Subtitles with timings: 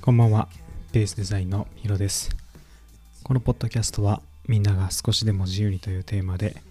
[0.00, 0.48] こんばんは、
[0.92, 2.30] ベースデザインのヒロです。
[3.24, 6.62] このポッドキャストは、みんなが少しでも自由にというテーマで、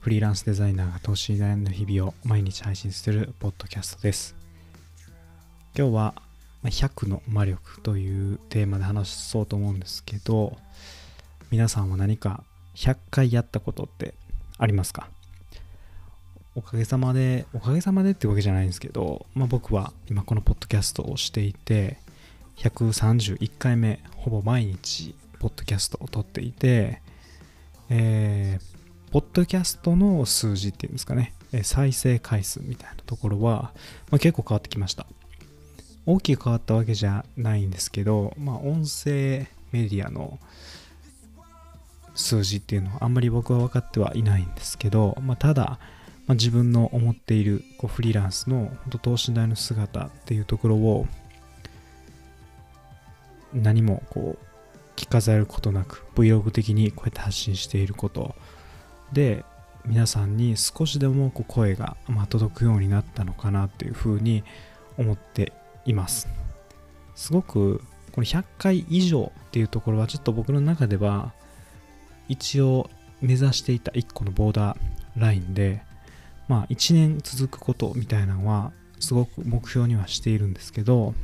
[0.00, 4.36] フリーランスデザイナーが投資に悩んだ日々を毎日配信するポッドキャストです。
[5.76, 6.14] 今日は、
[6.62, 10.58] 100の魔力というテーマで話そうと思うんですけど、
[11.50, 14.14] 皆さんは何か100回やったことって
[14.58, 15.08] ありますか？
[16.56, 21.98] おかげさまで、おかげさまでってわけじゃないんですけど、まあ、僕は今このポッドキャストをしていて、
[22.58, 27.02] 131回目、ほぼ毎日、ポッドキャストを撮っていて、
[27.90, 33.72] えー、ポッドキャストの数字っていうんですかね、再生回数みたいなところは、
[34.10, 35.06] まあ、結構変わってきました。
[36.06, 40.38] 大きく変わったわけじゃないんですけど、まあ、音声メディアの
[42.14, 45.80] 数字っていうのはあんまり僕は分かってはいないんですけど、まあ、ただ、
[46.26, 51.06] まあ、自分の思っているこうフリーランスの本当等身大の姿っていうところを
[53.52, 54.46] 何もこう
[54.96, 58.34] 着飾ることなく Vlog 的にこうやって発信していること。
[59.12, 59.44] で
[59.86, 64.42] 皆さんに少しでもこう声がまあ届くようになったのかなっていうふうに
[64.96, 65.52] 思って
[65.84, 66.26] います。
[67.14, 71.32] すごくこの100回以上っていうところはちょっと僕の中では
[72.28, 72.88] 一応
[73.20, 74.78] 目指していた1個のボーダー
[75.16, 75.82] ラインで
[76.48, 81.14] まあ1年続くことみたいなのはすごく目標にはしているんですけど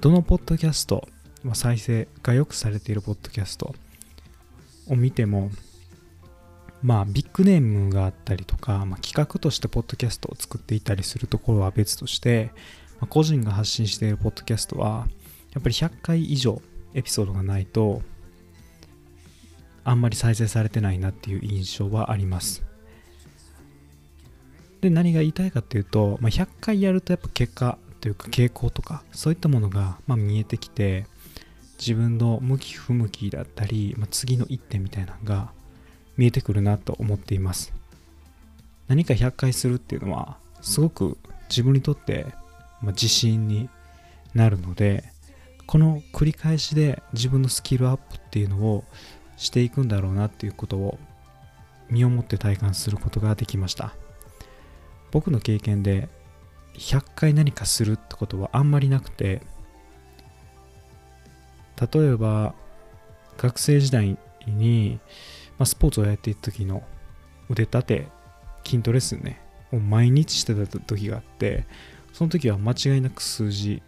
[0.00, 1.08] どのポッドキャスト、
[1.42, 3.74] まあ、再生がよくされているポッドキャスト
[4.88, 5.50] を見ても
[6.82, 12.50] まあビッグネームがあったりとか、まあ、企画としてポッドキャストを作っていたりするところは別として、
[13.00, 15.06] まあ、個人が発信しているポッドキャストは
[15.54, 16.60] やっぱり100回以上
[16.94, 18.02] エピソードがないと
[19.84, 22.71] あんまり再生されてないなっていう印象はあります。
[24.82, 31.06] で何が言いたいかっていうと、まあ、100回やるとやっぱ結果というか傾向とかそういったものがま見えてきて
[31.78, 35.52] 自分の向き不向きだったり、まあ、次の一手みたいなのが
[36.16, 37.72] 見えてくるなと思っています。
[38.88, 41.16] 何か100回するっていうのはすごく
[41.48, 42.26] 自分にとって
[42.82, 43.68] ま自信に
[44.34, 45.04] なるので
[45.66, 48.84] この繰り返しで自分のスキルアップっていうのを
[49.36, 50.98] していくんだろうなっていうことを
[51.88, 53.94] 身をもって体感することができました。
[55.12, 56.08] 僕の経験で
[56.74, 59.42] 100回何かするってことはあんまりなくて
[61.92, 62.54] 例えば
[63.36, 64.98] 学生時代に、
[65.58, 66.82] まあ、スポーツをやっていた時の
[67.48, 68.08] 腕立て
[68.64, 69.40] 筋トレですね。
[69.72, 71.64] を毎日してた時があって
[72.12, 73.82] その時は間違いなく数字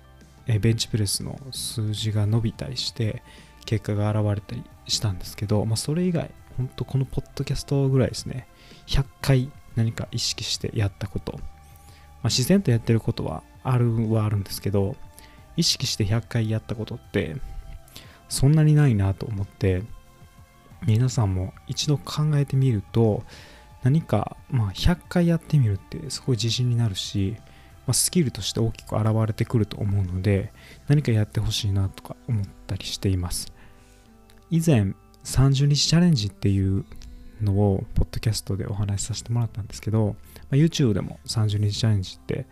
[0.47, 3.23] えベンチプレスの数字が伸びたりして
[3.65, 8.47] 結果が現れたりしたんですけど、まあ、それ以外本当このポッドキャストぐらいですね。
[8.87, 14.97] 100回何か意識してやったこと、まあ、自然とやってることはあるはあるんですけど
[15.57, 17.37] 意識して100回やったことって
[18.29, 19.83] そんなにないなと思って
[20.87, 23.23] 皆さんも一度考えてみると
[23.83, 27.37] 何か、まあ、100回やってみるってすごい自信になるし、
[27.87, 30.53] まあ、スキルとして大きく現れてくると思うので
[30.89, 33.53] 何かやってほしいなとか思ったりしています。
[34.51, 36.85] 以前30日チャレンジっていう
[37.45, 40.17] のをポッドキャストでお話しさせてもらったんですけど、
[40.51, 42.47] ま、YouTube でも30日チャレンジって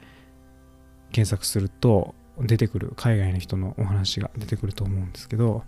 [1.12, 5.64] 検索すると出てくる海外の人のお話が出てくると思うんですけど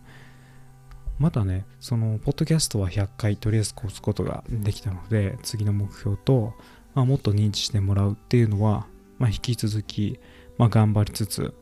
[1.19, 6.55] またねそのポッドキャストは100回とりあえず越すことができたので次の目標と、
[6.95, 8.87] まあ、もっと認知してもらうっていうのは、
[9.19, 10.19] まあ、引き続き、
[10.59, 11.55] まあ、頑張りつつ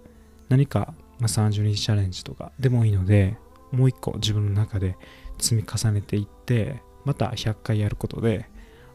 [0.49, 3.37] 何か、ま、30日チャレンジとかでもいいので
[3.73, 4.97] もう一個自分の中で
[5.39, 8.49] 積み重ねていってまた100回やることで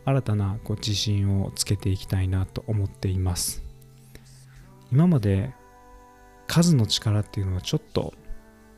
[0.06, 3.64] 新たなこう自信をつけていきたいなと思っています。
[4.92, 5.54] 今まで
[6.48, 8.14] 数の力っていうのはちょっと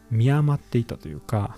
[0.10, 1.58] 見余っていたというか、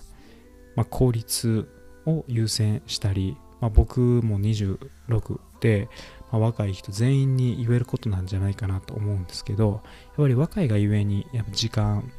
[0.76, 1.68] まあ、効率
[2.04, 5.88] を優先したり、まあ、僕も26で、
[6.30, 12.10] まあ、若い人全員に言えることなんじゃないかなと思うんですけどやっぱり若いがゆえにやっぱ時間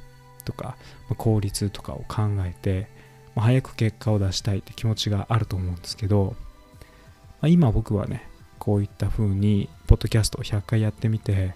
[0.43, 0.75] とか、
[1.07, 2.89] まあ、効率とかを考えて、
[3.35, 6.35] まあ、早く結果を出したいって気持ちがあると思うんですけど、
[7.41, 8.27] まあ、今僕はね
[8.59, 11.55] こういった風にポッドキャストを100回やってみて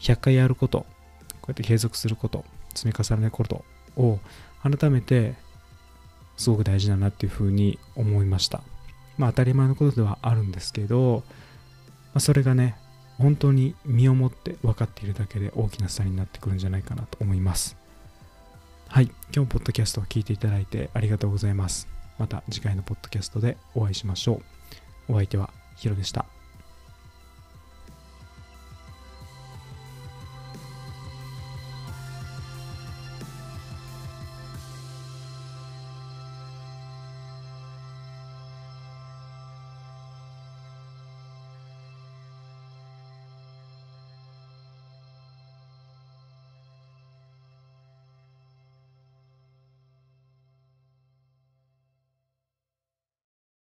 [0.00, 0.80] 100回やること
[1.40, 2.44] こうやって継続すること
[2.74, 3.64] 積み重ねること
[3.96, 4.18] を
[4.62, 5.34] 改めて
[6.36, 8.62] すごく大事だなっていうふうに思いました。
[9.18, 11.22] まあ当たり前のことではあるんですけど、
[12.12, 12.76] まあ、それがね
[13.18, 17.76] 本当に身をもって分かっているだけで大きな差になってくるんじゃないかなと思います。
[18.94, 19.10] はい。
[19.34, 21.88] 今日ポッドキャストを聞いていただいてありがとうございます。
[22.16, 24.40] また次回のポッドキャストでお会いしましょ
[25.08, 25.14] う。
[25.14, 26.26] お相手はヒロでした。